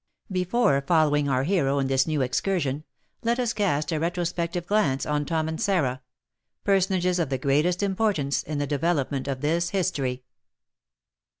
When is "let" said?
3.21-3.37